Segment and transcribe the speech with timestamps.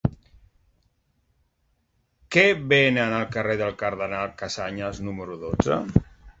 [2.37, 5.83] Què venen al carrer del Cardenal Casañas número dotze?